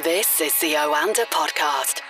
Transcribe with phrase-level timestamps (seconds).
[0.00, 2.00] This is the Oanda Podcast.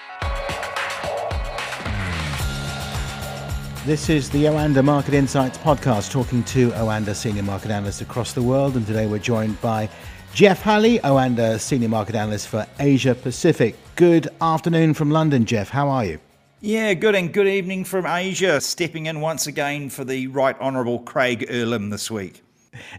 [3.84, 8.43] This is the Oanda Market Insights podcast, talking to Oanda senior market analysts across the
[8.43, 8.77] world.
[8.77, 9.88] And today we're joined by
[10.32, 13.74] Jeff Halley, Oanda senior market analyst for Asia Pacific.
[13.96, 15.69] Good afternoon from London, Jeff.
[15.69, 16.20] How are you?
[16.60, 18.60] Yeah, good and good evening from Asia.
[18.60, 22.45] Stepping in once again for the Right Honourable Craig Erlam this week.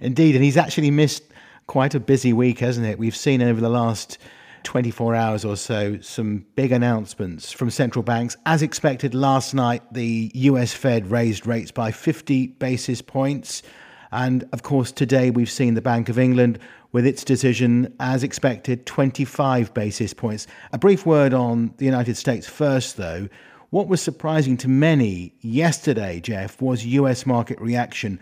[0.02, 1.24] Indeed, and he's actually missed
[1.68, 3.00] quite a busy week, hasn't it?
[3.00, 4.18] We've seen over the last
[4.64, 8.38] 24 hours or so some big announcements from central banks.
[8.46, 13.62] As expected last night, the US Fed raised rates by 50 basis points.
[14.12, 16.60] And of course, today we've seen the Bank of England
[16.92, 20.48] with its decision, as expected, 25 basis points.
[20.72, 23.28] A brief word on the United States first, though.
[23.72, 28.20] What was surprising to many yesterday, Jeff, was US market reaction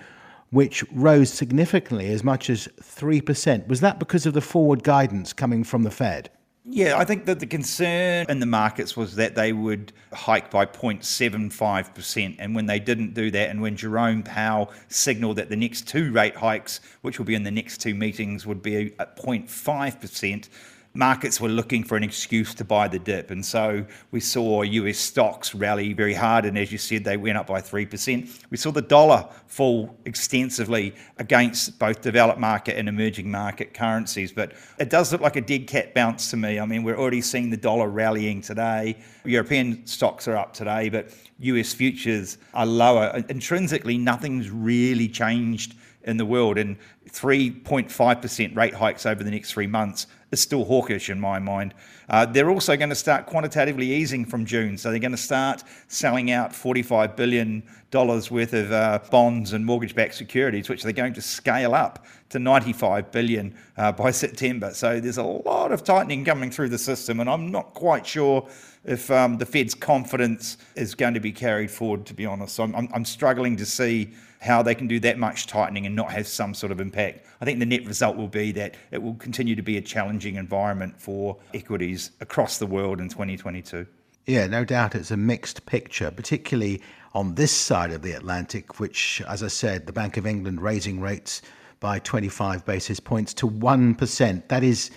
[0.51, 3.67] which rose significantly as much as 3%.
[3.67, 6.29] Was that because of the forward guidance coming from the Fed?
[6.63, 10.67] Yeah, I think that the concern in the markets was that they would hike by
[10.67, 12.35] 0.75%.
[12.37, 16.11] And when they didn't do that, and when Jerome Powell signaled that the next two
[16.11, 20.49] rate hikes, which will be in the next two meetings, would be at 0.5%,
[20.93, 23.31] markets were looking for an excuse to buy the dip.
[23.31, 26.45] And so we saw US stocks rally very hard.
[26.45, 28.45] And as you said, they went up by 3%.
[28.49, 34.33] We saw the dollar fall extensively against both developed market and emerging market currencies.
[34.33, 36.59] But it does look like a dead cat bounce to me.
[36.59, 38.97] I mean, we're already seeing the dollar rallying today.
[39.23, 43.23] European stocks are up today, but US futures are lower.
[43.29, 46.57] Intrinsically, nothing's really changed in the world.
[46.57, 46.77] And
[47.09, 51.73] 3.5% rate hikes over the next three months is still hawkish in my mind.
[52.09, 54.77] Uh, they're also going to start quantitatively easing from June.
[54.77, 59.93] So they're going to start selling out $45 billion worth of uh, bonds and mortgage
[59.93, 64.73] backed securities, which they're going to scale up to 95 billion uh, by September.
[64.73, 68.47] So there's a lot of tightening coming through the system, and I'm not quite sure
[68.83, 72.55] if um, the Fed's confidence is going to be carried forward, to be honest.
[72.55, 75.95] So I'm, I'm, I'm struggling to see how they can do that much tightening and
[75.95, 77.25] not have some sort of impact.
[77.41, 80.35] I think the net result will be that it will continue to be a challenging
[80.35, 83.85] environment for equities across the world in 2022.
[84.25, 86.81] Yeah, no doubt it's a mixed picture, particularly
[87.13, 90.99] on this side of the Atlantic, which, as I said, the Bank of England raising
[90.99, 91.41] rates
[91.79, 94.47] by 25 basis points to 1%.
[94.47, 94.91] That is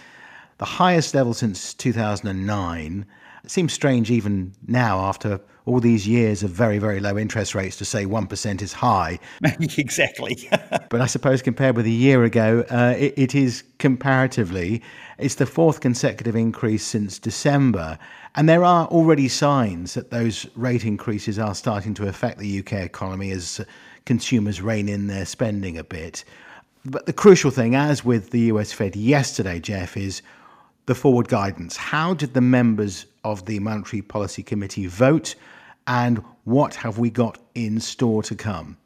[0.58, 3.06] the highest level since 2009.
[3.42, 7.76] It seems strange even now after all these years of very, very low interest rates
[7.76, 9.18] to say 1% is high.
[9.78, 10.48] exactly.
[10.90, 14.82] but I suppose compared with a year ago, uh, it, it is comparatively,
[15.18, 17.98] it's the fourth consecutive increase since December.
[18.34, 22.72] And there are already signs that those rate increases are starting to affect the UK
[22.74, 23.64] economy as
[24.04, 26.24] consumers rein in their spending a bit.
[26.84, 30.20] But the crucial thing, as with the US Fed yesterday, Jeff, is
[30.86, 31.76] the forward guidance.
[31.76, 35.34] How did the members of the Monetary Policy Committee vote,
[35.86, 38.76] and what have we got in store to come?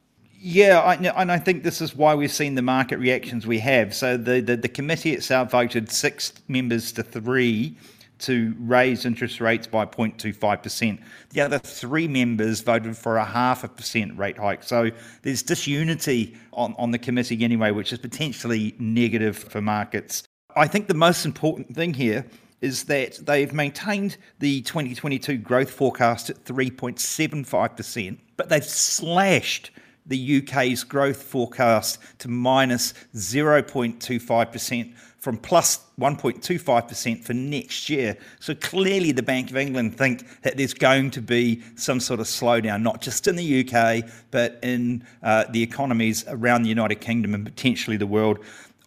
[0.40, 3.92] Yeah, I, and I think this is why we've seen the market reactions we have.
[3.92, 7.76] So the, the, the committee itself voted six members to three
[8.20, 11.00] to raise interest rates by 0.25%.
[11.30, 14.62] The other three members voted for a half a percent rate hike.
[14.62, 14.90] So
[15.22, 20.24] there's disunity on, on the committee anyway, which is potentially negative for markets.
[20.58, 22.26] I think the most important thing here
[22.60, 29.70] is that they've maintained the 2022 growth forecast at 3.75%, but they've slashed
[30.04, 38.16] the UK's growth forecast to minus 0.25% from plus 1.25% for next year.
[38.40, 42.26] So clearly, the Bank of England think that there's going to be some sort of
[42.26, 47.34] slowdown, not just in the UK, but in uh, the economies around the United Kingdom
[47.34, 48.38] and potentially the world.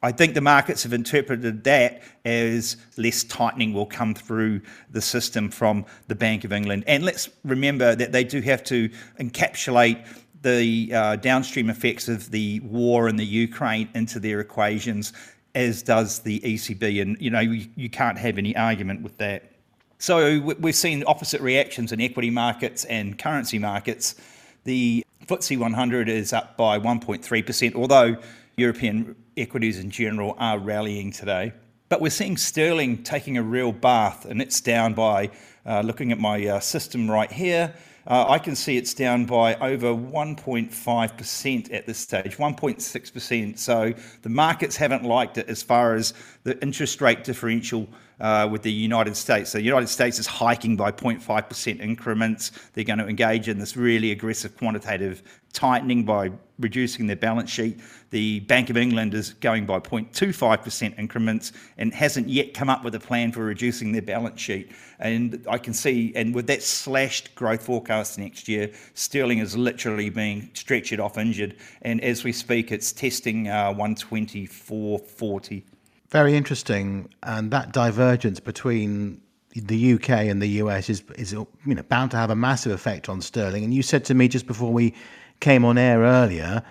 [0.04, 5.52] I think the markets have interpreted that as less tightening will come through the system
[5.52, 6.86] from the Bank of England.
[6.88, 8.90] And let's remember that they do have to
[9.20, 10.04] encapsulate
[10.42, 15.14] the uh, downstream effects of the war in the Ukraine into their equations,
[15.54, 17.00] as does the ECB.
[17.00, 19.52] And, you know, you, you can't have any argument with that.
[20.00, 24.16] So we've seen opposite reactions in equity markets and currency markets.
[24.64, 28.18] The FTSE 100 is up by 1.3%, although
[28.62, 31.52] European equities in general are rallying today.
[31.90, 35.32] But we're seeing sterling taking a real bath, and it's down by,
[35.66, 37.74] uh, looking at my uh, system right here,
[38.08, 43.58] uh, I can see it's down by over 1.5% at this stage, 1.6%.
[43.60, 46.14] So the markets haven't liked it as far as
[46.44, 47.88] the interest rate differential
[48.22, 49.50] uh, with the United States.
[49.50, 52.52] So the United States is hiking by 0.5% increments.
[52.74, 55.24] They're going to engage in this really aggressive quantitative
[55.54, 57.80] tightening by reducing their balance sheet.
[58.12, 62.94] The Bank of England is going by 0.25% increments and hasn't yet come up with
[62.96, 64.72] a plan for reducing their balance sheet.
[65.00, 70.12] And I can see, and with that slashed growth forecast next year, sterling is literally
[70.12, 71.56] being stretched off injured.
[71.82, 75.64] And as we speak, it's testing uh, 124.40.
[76.12, 77.10] Very interesting.
[77.24, 79.22] And that divergence between
[79.56, 83.10] the UK and the US is, is you know, bound to have a massive effect
[83.10, 83.64] on sterling.
[83.64, 84.94] And you said to me just before we
[85.40, 86.64] came on air earlier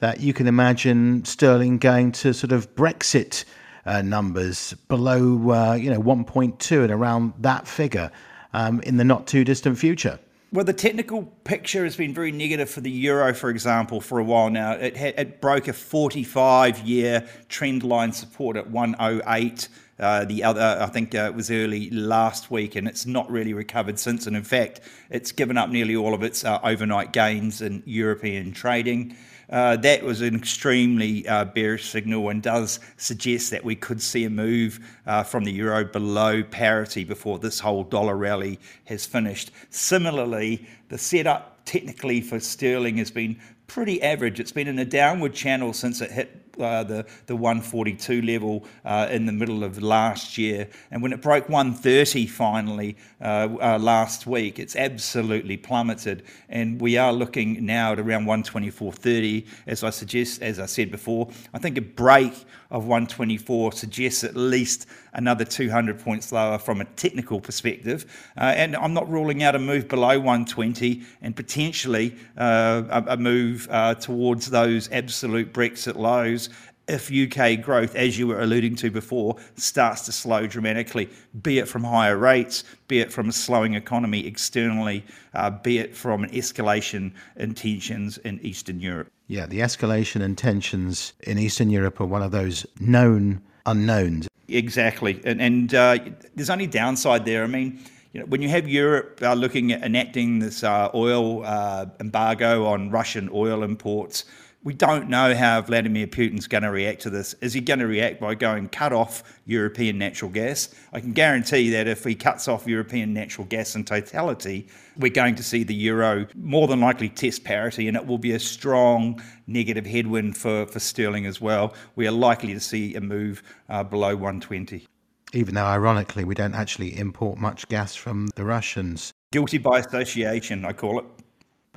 [0.00, 3.44] that you can imagine sterling going to sort of Brexit
[3.86, 8.10] uh, numbers below, uh, you know, 1.2 and around that figure
[8.52, 10.18] um, in the not too distant future.
[10.50, 14.24] Well, the technical picture has been very negative for the euro, for example, for a
[14.24, 14.72] while now.
[14.72, 19.68] It, it broke a 45 year trend line support at 108.
[19.98, 23.52] Uh, the other, I think uh, it was early last week, and it's not really
[23.52, 24.26] recovered since.
[24.26, 24.80] And in fact,
[25.10, 29.16] it's given up nearly all of its uh, overnight gains in European trading.
[29.50, 34.24] Uh, that was an extremely uh, bearish signal and does suggest that we could see
[34.24, 39.50] a move uh, from the euro below parity before this whole dollar rally has finished.
[39.70, 44.38] Similarly, the setup technically for sterling has been pretty average.
[44.38, 49.08] It's been in a downward channel since it hit uh, the the 142 level uh,
[49.10, 54.26] in the middle of last year, and when it broke 130 finally uh, uh, last
[54.26, 60.42] week, it's absolutely plummeted, and we are looking now at around 124.30, as I suggest,
[60.42, 61.28] as I said before.
[61.54, 62.32] I think a break
[62.70, 68.76] of 124 suggests at least another 200 points lower from a technical perspective, uh, and
[68.76, 73.68] I'm not ruling out a move below 120 and potentially uh, a, a, move
[74.00, 76.47] towards those absolute Brexit lows
[76.88, 81.08] if UK growth, as you were alluding to before, starts to slow dramatically,
[81.42, 85.04] be it from higher rates, be it from a slowing economy externally,
[85.34, 89.10] uh, be it from an escalation in tensions in Eastern Europe.
[89.26, 94.28] Yeah, the escalation and tensions in Eastern Europe are one of those known unknowns.
[94.48, 95.20] Exactly.
[95.24, 95.98] And, and uh,
[96.34, 97.44] there's only downside there.
[97.44, 97.78] I mean,
[98.12, 102.64] you know, when you have Europe uh, looking at enacting this uh, oil uh, embargo
[102.66, 104.24] on Russian oil imports,
[104.64, 107.34] we don't know how Vladimir Putin's going to react to this.
[107.34, 110.74] Is he going to react by going cut off European natural gas?
[110.92, 114.66] I can guarantee that if he cuts off European natural gas in totality,
[114.96, 118.32] we're going to see the euro more than likely test parity, and it will be
[118.32, 121.72] a strong negative headwind for, for sterling as well.
[121.94, 124.86] We are likely to see a move uh, below 120.
[125.34, 129.12] Even though, ironically, we don't actually import much gas from the Russians.
[129.30, 131.04] Guilty by association, I call it.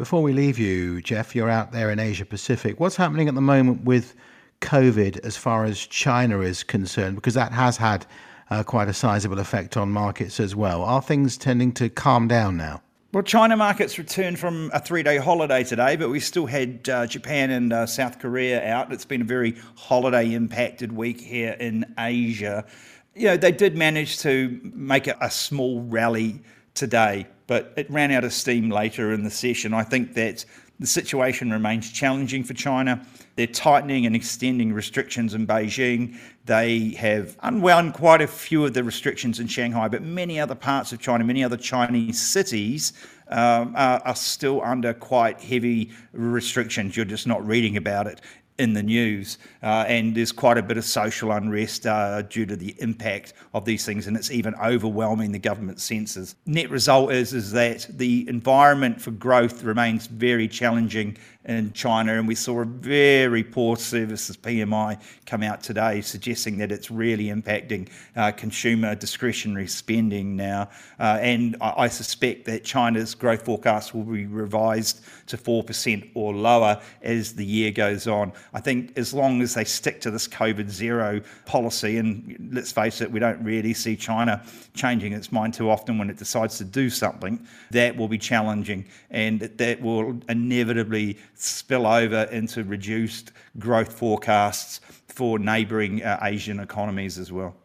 [0.01, 2.79] Before we leave you, Jeff, you're out there in Asia Pacific.
[2.79, 4.15] What's happening at the moment with
[4.61, 7.17] COVID as far as China is concerned?
[7.17, 8.07] Because that has had
[8.49, 10.81] uh, quite a sizable effect on markets as well.
[10.81, 12.81] Are things tending to calm down now?
[13.13, 17.05] Well, China markets returned from a three day holiday today, but we still had uh,
[17.05, 18.91] Japan and uh, South Korea out.
[18.91, 22.65] It's been a very holiday impacted week here in Asia.
[23.13, 26.41] You know, they did manage to make a, a small rally
[26.73, 29.73] today, but it ran out of steam later in the session.
[29.73, 30.45] I think that
[30.79, 33.05] the situation remains challenging for China.
[33.35, 36.17] They're tightening and extending restrictions in Beijing.
[36.45, 40.91] They have unwound quite a few of the restrictions in Shanghai, but many other parts
[40.91, 42.93] of China, many other Chinese cities
[43.27, 46.97] um, are, are, still under quite heavy restrictions.
[46.97, 48.21] You're just not reading about it
[48.57, 52.55] in the news, uh, and there's quite a bit of social unrest uh, due to
[52.55, 56.35] the impact of these things, and it's even overwhelming the government senses.
[56.45, 62.27] Net result is is that the environment for growth remains very challenging in China, and
[62.27, 67.89] we saw a very poor services PMI come out today, suggesting that it's really impacting
[68.15, 70.69] uh, consumer discretionary spending now.
[70.99, 76.33] Uh, and I, I, suspect that China's growth forecast will be revised to 4% or
[76.33, 78.33] lower as the year goes on.
[78.53, 83.01] I think as long as they stick to this COVID zero policy, and let's face
[83.01, 84.43] it, we don't really see China
[84.73, 88.85] changing its mind too often when it decides to do something, that will be challenging
[89.09, 91.17] and that will inevitably
[91.47, 97.55] spill over into reduced growth forecasts for neighbouring uh, Asian economies as well.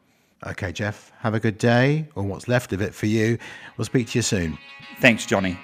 [0.47, 3.39] Okay, Jeff, have a good day, or what's left of it for you.
[3.77, 4.59] We'll speak to you soon.
[5.01, 5.59] Thanks, Johnny.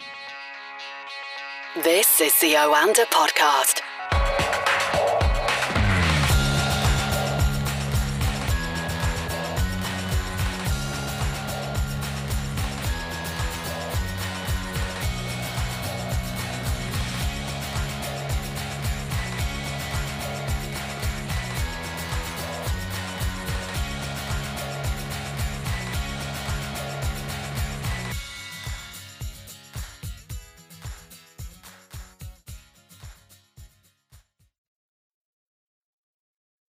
[1.82, 3.80] This is the Oanda Podcast.